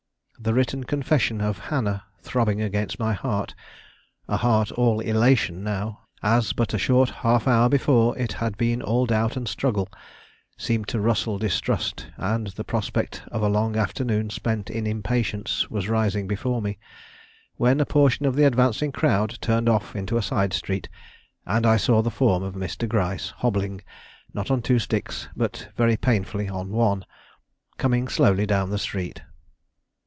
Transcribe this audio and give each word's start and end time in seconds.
The 0.39 0.55
written 0.55 0.85
confession 0.85 1.39
of 1.39 1.59
Hannah 1.69 2.03
throbbing 2.23 2.63
against 2.63 2.97
my 2.97 3.13
heart, 3.13 3.53
a 4.27 4.37
heart 4.37 4.71
all 4.71 4.99
elation 4.99 5.63
now, 5.63 5.99
as 6.23 6.51
but 6.51 6.73
a 6.73 6.79
short 6.79 7.11
half 7.11 7.47
hour 7.47 7.69
before 7.69 8.17
it 8.17 8.33
had 8.33 8.57
been 8.57 8.81
all 8.81 9.05
doubt 9.05 9.37
and 9.37 9.47
struggle, 9.47 9.87
seemed 10.57 10.87
to 10.87 10.99
rustle 10.99 11.37
distrust, 11.37 12.07
and 12.17 12.47
the 12.47 12.63
prospect 12.63 13.21
of 13.31 13.43
a 13.43 13.47
long 13.49 13.75
afternoon 13.77 14.31
spent 14.31 14.71
in 14.71 14.87
impatience 14.87 15.69
was 15.69 15.87
rising 15.87 16.27
before 16.27 16.59
me, 16.59 16.79
when 17.57 17.79
a 17.79 17.85
portion 17.85 18.25
of 18.25 18.35
the 18.35 18.45
advancing 18.47 18.91
crowd 18.91 19.37
turned 19.41 19.69
off 19.69 19.95
into 19.95 20.17
a 20.17 20.23
side 20.23 20.53
street, 20.53 20.89
and 21.45 21.67
I 21.67 21.77
saw 21.77 22.01
the 22.01 22.09
form 22.09 22.41
of 22.41 22.55
Mr. 22.55 22.89
Gryce 22.89 23.29
hobbling, 23.29 23.81
not 24.33 24.49
on 24.49 24.63
two 24.63 24.79
sticks, 24.79 25.29
but 25.35 25.69
very 25.77 25.97
painfully 25.97 26.49
on 26.49 26.71
one, 26.71 27.05
coming 27.77 28.07
slowly 28.07 28.47
down 28.47 28.71
the 28.71 28.79
street. 28.79 29.21